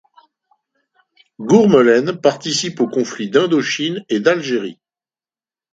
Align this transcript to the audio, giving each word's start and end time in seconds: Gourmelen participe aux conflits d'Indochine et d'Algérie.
Gourmelen 1.39 2.19
participe 2.19 2.81
aux 2.81 2.87
conflits 2.87 3.29
d'Indochine 3.29 4.03
et 4.09 4.19
d'Algérie. 4.19 4.79